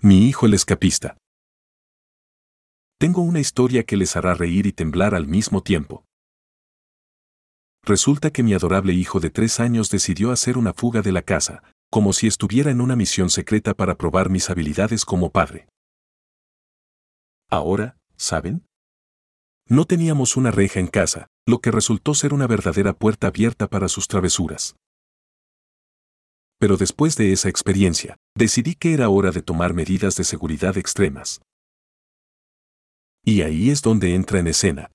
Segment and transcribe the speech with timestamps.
[0.00, 1.16] Mi hijo el escapista.
[3.00, 6.04] Tengo una historia que les hará reír y temblar al mismo tiempo.
[7.82, 11.64] Resulta que mi adorable hijo de tres años decidió hacer una fuga de la casa,
[11.90, 15.66] como si estuviera en una misión secreta para probar mis habilidades como padre.
[17.50, 18.64] Ahora, ¿saben?
[19.66, 23.88] No teníamos una reja en casa, lo que resultó ser una verdadera puerta abierta para
[23.88, 24.76] sus travesuras.
[26.58, 31.40] Pero después de esa experiencia, decidí que era hora de tomar medidas de seguridad extremas.
[33.24, 34.90] Y ahí es donde entra en escena.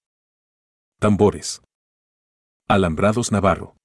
[1.00, 1.62] Tambores.
[2.68, 3.76] Alambrados Navarro.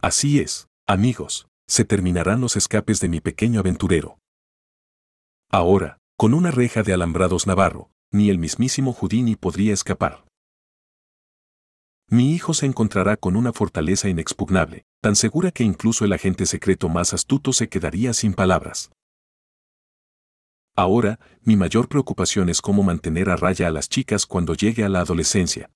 [0.00, 4.18] Así es, amigos, se terminarán los escapes de mi pequeño aventurero.
[5.50, 10.24] Ahora, con una reja de alambrados Navarro, ni el mismísimo Houdini podría escapar.
[12.08, 16.88] Mi hijo se encontrará con una fortaleza inexpugnable, tan segura que incluso el agente secreto
[16.88, 18.90] más astuto se quedaría sin palabras.
[20.74, 24.88] Ahora, mi mayor preocupación es cómo mantener a raya a las chicas cuando llegue a
[24.88, 25.70] la adolescencia.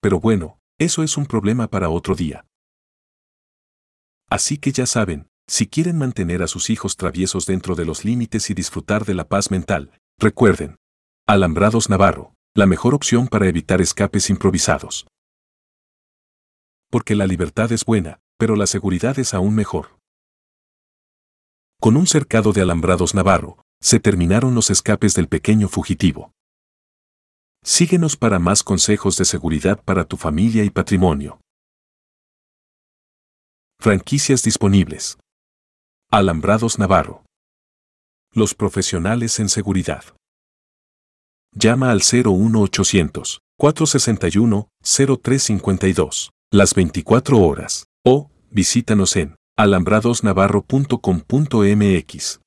[0.00, 2.44] Pero bueno, eso es un problema para otro día.
[4.28, 8.50] Así que ya saben, si quieren mantener a sus hijos traviesos dentro de los límites
[8.50, 10.74] y disfrutar de la paz mental, recuerden,
[11.28, 15.06] Alambrados Navarro, la mejor opción para evitar escapes improvisados.
[16.92, 19.98] Porque la libertad es buena, pero la seguridad es aún mejor.
[21.80, 26.32] Con un cercado de alambrados Navarro, se terminaron los escapes del pequeño fugitivo.
[27.64, 31.40] Síguenos para más consejos de seguridad para tu familia y patrimonio.
[33.80, 35.16] Franquicias disponibles.
[36.10, 37.24] Alambrados Navarro.
[38.34, 40.04] Los profesionales en seguridad.
[41.52, 52.40] Llama al 01800 461 0352 las 24 horas o visítanos en alambradosnavarro.com.mx.